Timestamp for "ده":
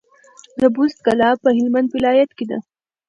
2.49-2.57